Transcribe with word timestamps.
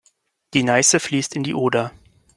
Die 0.55 0.63
Neiße 0.63 0.99
fließt 0.99 1.35
in 1.35 1.43
die 1.43 1.53
Oder. 1.53 1.91